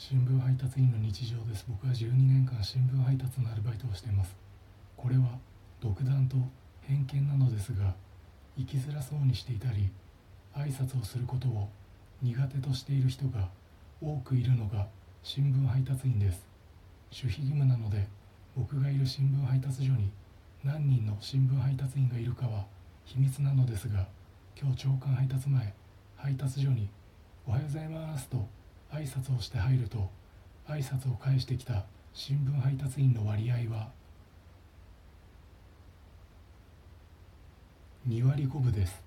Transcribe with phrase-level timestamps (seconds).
[0.00, 1.66] 新聞配達員の日常です。
[1.68, 4.36] 僕は12年間新聞配達のアルバイトをしています。
[4.96, 5.24] これは
[5.80, 6.36] 独断と
[6.82, 7.96] 偏見なのですが
[8.56, 9.90] 生きづらそうにしていたり
[10.54, 11.68] 挨拶をすることを
[12.22, 13.48] 苦手としている人が
[14.00, 14.86] 多くいるのが
[15.24, 16.46] 新聞配達員です。
[17.10, 18.06] 守秘義務なので
[18.56, 20.12] 僕がいる新聞配達所に
[20.62, 22.64] 何人の新聞配達員がいるかは
[23.04, 24.06] 秘密なのですが
[24.56, 25.74] 今日朝刊配達前
[26.14, 26.88] 配達所に
[27.44, 28.57] 「おはようございます」と
[28.98, 30.10] 挨拶をして入ると
[30.68, 33.90] 挨拶を返してきた新聞配達員の割合は
[38.08, 39.00] 2割5分です。